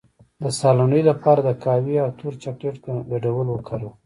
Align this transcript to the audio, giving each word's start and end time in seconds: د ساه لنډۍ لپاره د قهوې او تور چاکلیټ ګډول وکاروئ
د 0.41 0.43
ساه 0.59 0.75
لنډۍ 0.77 1.01
لپاره 1.09 1.41
د 1.43 1.49
قهوې 1.63 1.95
او 2.03 2.09
تور 2.19 2.33
چاکلیټ 2.43 2.75
ګډول 3.11 3.47
وکاروئ 3.49 3.91